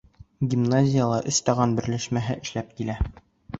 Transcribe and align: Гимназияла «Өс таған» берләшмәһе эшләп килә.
Гимназияла 0.53 1.19
«Өс 1.33 1.39
таған» 1.51 1.77
берләшмәһе 1.81 2.41
эшләп 2.47 2.75
килә. 2.83 2.99